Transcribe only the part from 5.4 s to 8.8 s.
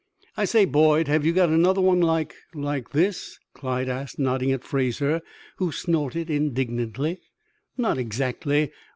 who snorted indignantly. "Not exactly.